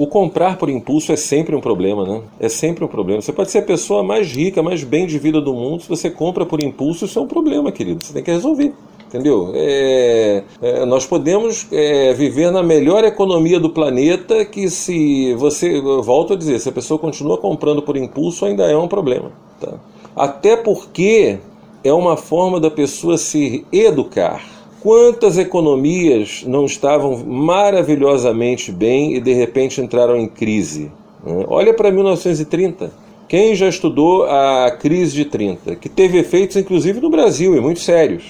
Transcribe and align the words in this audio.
O 0.00 0.06
comprar 0.06 0.56
por 0.56 0.70
impulso 0.70 1.12
é 1.12 1.16
sempre 1.16 1.54
um 1.54 1.60
problema, 1.60 2.06
né? 2.06 2.22
É 2.40 2.48
sempre 2.48 2.82
um 2.82 2.88
problema. 2.88 3.20
Você 3.20 3.34
pode 3.34 3.50
ser 3.50 3.58
a 3.58 3.62
pessoa 3.62 4.02
mais 4.02 4.32
rica, 4.32 4.62
mais 4.62 4.82
bem 4.82 5.06
de 5.06 5.18
vida 5.18 5.42
do 5.42 5.52
mundo, 5.52 5.82
se 5.82 5.88
você 5.90 6.08
compra 6.08 6.46
por 6.46 6.64
impulso, 6.64 7.04
isso 7.04 7.18
é 7.18 7.22
um 7.22 7.26
problema, 7.26 7.70
querido. 7.70 8.02
Você 8.02 8.14
tem 8.14 8.22
que 8.22 8.30
resolver. 8.30 8.72
Entendeu? 9.06 9.52
É, 9.54 10.42
é, 10.62 10.86
nós 10.86 11.04
podemos 11.04 11.66
é, 11.70 12.14
viver 12.14 12.50
na 12.50 12.62
melhor 12.62 13.04
economia 13.04 13.60
do 13.60 13.68
planeta 13.68 14.42
que 14.42 14.70
se 14.70 15.34
você, 15.34 15.78
volto 16.02 16.32
a 16.32 16.36
dizer, 16.36 16.58
se 16.60 16.70
a 16.70 16.72
pessoa 16.72 16.98
continua 16.98 17.36
comprando 17.36 17.82
por 17.82 17.94
impulso, 17.94 18.46
ainda 18.46 18.64
é 18.64 18.76
um 18.78 18.88
problema. 18.88 19.30
Tá? 19.60 19.74
Até 20.16 20.56
porque 20.56 21.38
é 21.84 21.92
uma 21.92 22.16
forma 22.16 22.58
da 22.58 22.70
pessoa 22.70 23.18
se 23.18 23.66
educar. 23.70 24.59
Quantas 24.80 25.36
economias 25.36 26.42
não 26.46 26.64
estavam 26.64 27.22
maravilhosamente 27.24 28.72
bem 28.72 29.14
e 29.14 29.20
de 29.20 29.34
repente 29.34 29.78
entraram 29.78 30.16
em 30.16 30.26
crise? 30.26 30.90
Né? 31.22 31.44
Olha 31.48 31.74
para 31.74 31.90
1930. 31.90 32.90
Quem 33.28 33.54
já 33.54 33.68
estudou 33.68 34.24
a 34.24 34.70
crise 34.70 35.14
de 35.14 35.26
30, 35.26 35.76
que 35.76 35.88
teve 35.88 36.18
efeitos 36.18 36.56
inclusive 36.56 36.98
no 36.98 37.10
Brasil 37.10 37.54
e 37.54 37.60
muito 37.60 37.80
sérios. 37.80 38.24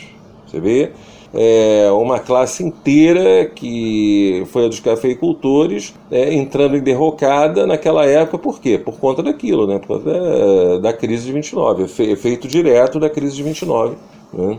Você 0.44 0.60
vê 0.60 0.91
é, 1.32 1.88
uma 1.92 2.18
classe 2.18 2.64
inteira 2.64 3.46
que 3.46 4.42
foi 4.50 4.64
a 4.64 4.69
dos 4.69 4.80
cafeicultores 4.80 5.94
é, 6.10 6.34
entrando 6.34 6.77
em 6.77 6.82
derrocada 6.82 7.64
naquela 7.64 8.05
época, 8.05 8.38
por 8.38 8.60
quê? 8.60 8.77
Por 8.77 8.98
conta 8.98 9.22
daquilo, 9.22 9.69
né? 9.69 9.78
por 9.78 9.98
conta 9.98 10.10
da, 10.10 10.78
da 10.78 10.92
crise 10.92 11.27
de 11.27 11.32
29, 11.32 11.84
efeito 11.84 12.48
direto 12.48 12.98
da 12.98 13.08
crise 13.08 13.36
de 13.36 13.42
29. 13.44 13.94
Né? 14.34 14.58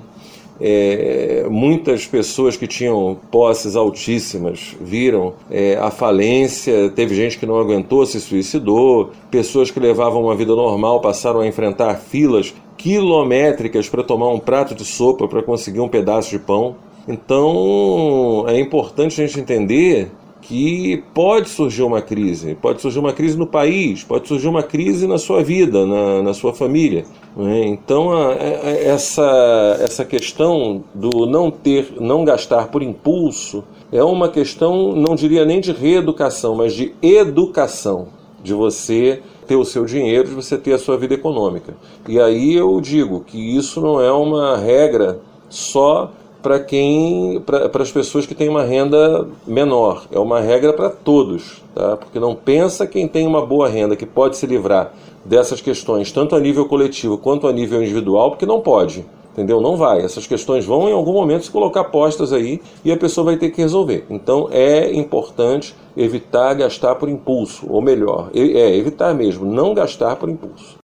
É, 0.63 1.47
muitas 1.49 2.05
pessoas 2.05 2.55
que 2.55 2.67
tinham 2.67 3.17
posses 3.31 3.75
altíssimas 3.75 4.75
viram 4.79 5.33
é, 5.49 5.75
a 5.77 5.89
falência, 5.89 6.91
teve 6.91 7.15
gente 7.15 7.39
que 7.39 7.47
não 7.47 7.57
aguentou, 7.57 8.05
se 8.05 8.21
suicidou, 8.21 9.09
pessoas 9.31 9.71
que 9.71 9.79
levavam 9.79 10.23
uma 10.23 10.35
vida 10.35 10.55
normal 10.55 11.01
passaram 11.01 11.39
a 11.39 11.47
enfrentar 11.47 11.95
filas 11.95 12.53
quilométricas 12.77 13.89
para 13.89 14.03
tomar 14.03 14.29
um 14.29 14.39
prato 14.39 14.75
de 14.75 14.85
sopa 14.85 15.27
para 15.27 15.41
conseguir 15.41 15.79
um 15.79 15.89
pedaço 15.89 16.29
de 16.29 16.39
pão. 16.39 16.75
Então 17.07 18.45
é 18.47 18.59
importante 18.59 19.19
a 19.19 19.25
gente 19.25 19.39
entender 19.39 20.11
que 20.41 21.03
pode 21.13 21.49
surgir 21.49 21.83
uma 21.83 22.01
crise, 22.01 22.55
pode 22.55 22.81
surgir 22.81 22.99
uma 22.99 23.13
crise 23.13 23.37
no 23.37 23.45
país, 23.45 24.03
pode 24.03 24.27
surgir 24.27 24.47
uma 24.47 24.63
crise 24.63 25.05
na 25.07 25.17
sua 25.17 25.43
vida, 25.43 25.85
na, 25.85 26.23
na 26.23 26.33
sua 26.33 26.53
família. 26.53 27.05
Né? 27.35 27.67
Então 27.67 28.11
a, 28.11 28.33
a, 28.33 28.69
essa, 28.71 29.77
essa 29.79 30.03
questão 30.03 30.83
do 30.93 31.25
não 31.27 31.51
ter, 31.51 31.93
não 31.99 32.25
gastar 32.25 32.67
por 32.67 32.81
impulso 32.81 33.63
é 33.91 34.03
uma 34.03 34.29
questão, 34.29 34.95
não 34.95 35.15
diria 35.15 35.45
nem 35.45 35.61
de 35.61 35.71
reeducação, 35.71 36.55
mas 36.55 36.73
de 36.73 36.93
educação, 37.01 38.07
de 38.43 38.53
você 38.53 39.21
ter 39.45 39.55
o 39.55 39.65
seu 39.65 39.85
dinheiro, 39.85 40.29
de 40.29 40.33
você 40.33 40.57
ter 40.57 40.73
a 40.73 40.79
sua 40.79 40.97
vida 40.97 41.13
econômica. 41.13 41.75
E 42.07 42.19
aí 42.19 42.55
eu 42.55 42.79
digo 42.81 43.21
que 43.21 43.37
isso 43.37 43.79
não 43.79 44.01
é 44.01 44.11
uma 44.11 44.57
regra 44.57 45.19
só 45.49 46.11
para 46.41 46.59
quem 46.59 47.41
para 47.45 47.81
as 47.81 47.91
pessoas 47.91 48.25
que 48.25 48.35
têm 48.35 48.49
uma 48.49 48.63
renda 48.63 49.27
menor 49.45 50.05
é 50.11 50.19
uma 50.19 50.39
regra 50.39 50.73
para 50.73 50.89
todos 50.89 51.61
tá 51.73 51.97
porque 51.97 52.19
não 52.19 52.35
pensa 52.35 52.87
quem 52.87 53.07
tem 53.07 53.27
uma 53.27 53.45
boa 53.45 53.67
renda 53.67 53.95
que 53.95 54.05
pode 54.05 54.37
se 54.37 54.45
livrar 54.45 54.93
dessas 55.23 55.61
questões 55.61 56.11
tanto 56.11 56.35
a 56.35 56.39
nível 56.39 56.65
coletivo 56.67 57.17
quanto 57.17 57.47
a 57.47 57.53
nível 57.53 57.81
individual 57.81 58.31
porque 58.31 58.45
não 58.45 58.59
pode 58.59 59.05
entendeu? 59.31 59.61
Não 59.61 59.77
vai. 59.77 60.01
Essas 60.01 60.27
questões 60.27 60.65
vão 60.65 60.89
em 60.89 60.93
algum 60.93 61.13
momento 61.13 61.45
se 61.45 61.51
colocar 61.51 61.85
postas 61.85 62.33
aí 62.33 62.61
e 62.83 62.91
a 62.91 62.97
pessoa 62.97 63.25
vai 63.25 63.37
ter 63.37 63.49
que 63.49 63.61
resolver. 63.61 64.05
Então 64.09 64.49
é 64.51 64.93
importante 64.93 65.75
evitar 65.95 66.53
gastar 66.53 66.95
por 66.95 67.09
impulso, 67.09 67.65
ou 67.69 67.81
melhor, 67.81 68.29
é 68.33 68.75
evitar 68.75 69.13
mesmo, 69.13 69.45
não 69.45 69.73
gastar 69.73 70.15
por 70.15 70.29
impulso. 70.29 70.77